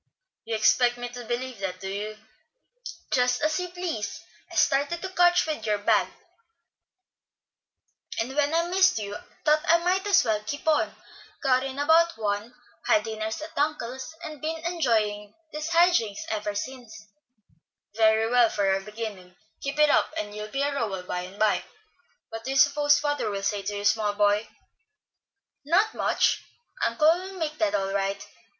[0.45, 2.17] "You expect me to believe that, do you?"
[3.11, 4.19] "Just as you please.
[4.51, 6.07] I started to catch you with your bag,
[8.19, 10.95] and when I missed you, thought I might as well keep on.
[11.43, 12.55] Got in about one,
[12.87, 17.07] had dinner at uncle's, and been enjoying these high jinks ever since."
[17.93, 19.35] "Very well, for a beginning.
[19.61, 21.63] Keep it up and you'll be a Rowell by and by.
[22.29, 24.49] What do you suppose father will say to you, small boy?"
[25.63, 26.43] "Not much.
[26.83, 28.25] Uncle will make that all right.